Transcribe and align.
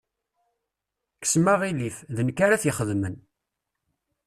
Kksem 1.21 1.45
aɣilif, 1.53 1.97
d 2.15 2.17
nekk 2.21 2.39
ara 2.45 2.61
t-ixedmen. 2.61 3.15